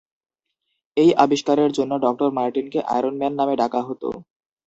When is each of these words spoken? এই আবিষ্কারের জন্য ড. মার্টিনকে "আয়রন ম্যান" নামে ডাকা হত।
এই 0.97 1.09
আবিষ্কারের 1.15 1.69
জন্য 1.71 1.91
ড. 1.99 2.05
মার্টিনকে 2.31 2.79
"আয়রন 2.87 3.15
ম্যান" 3.17 3.33
নামে 3.39 3.55
ডাকা 3.61 3.81
হত। 3.81 4.03